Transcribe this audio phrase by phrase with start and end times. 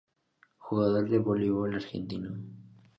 [0.57, 2.35] Jugador de voleibol argentino.